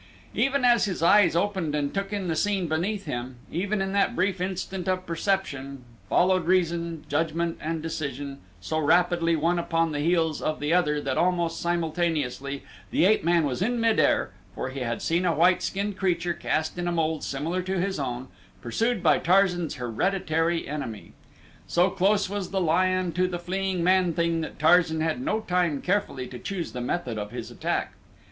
Even 0.33 0.65
as 0.65 0.85
his 0.85 1.03
eyes 1.03 1.35
opened 1.35 1.75
and 1.75 1.93
took 1.93 2.11
in 2.11 2.27
the 2.27 2.35
scene 2.35 2.67
beneath 2.67 3.05
him 3.05 3.35
even 3.51 3.83
in 3.83 3.91
that 3.91 4.15
brief 4.15 4.41
instant 4.41 4.87
of 4.87 5.05
perception, 5.05 5.83
followed 6.09 6.45
reason, 6.45 7.05
judgment, 7.07 7.55
and 7.61 7.83
decision, 7.83 8.39
so 8.59 8.79
rapidly 8.79 9.35
one 9.35 9.59
upon 9.59 9.91
the 9.91 9.99
heels 9.99 10.41
of 10.41 10.59
the 10.59 10.73
other 10.73 10.99
that 10.99 11.19
almost 11.19 11.61
simultaneously 11.61 12.63
the 12.89 13.05
ape 13.05 13.23
man 13.23 13.45
was 13.45 13.61
in 13.61 13.79
mid 13.79 13.99
air, 13.99 14.31
for 14.55 14.69
he 14.69 14.79
had 14.79 15.03
seen 15.03 15.23
a 15.23 15.35
white 15.35 15.61
skinned 15.61 15.95
creature 15.95 16.33
cast 16.33 16.79
in 16.79 16.87
a 16.87 16.91
mold 16.91 17.23
similar 17.23 17.61
to 17.61 17.79
his 17.79 17.99
own, 17.99 18.27
pursued 18.59 19.03
by 19.03 19.19
Tarzan's 19.19 19.75
hereditary 19.75 20.67
enemy. 20.67 21.13
So 21.67 21.91
close 21.91 22.27
was 22.27 22.49
the 22.49 22.59
lion 22.59 23.11
to 23.11 23.27
the 23.27 23.37
fleeing 23.37 23.83
man 23.83 24.13
thing 24.13 24.41
that 24.41 24.57
Tarzan 24.57 25.01
had 25.01 25.21
no 25.21 25.41
time 25.41 25.79
carefully 25.79 26.25
to 26.29 26.39
choose 26.39 26.71
the 26.71 26.81
method 26.81 27.19
of 27.19 27.29
his 27.29 27.51
attack. 27.51 27.93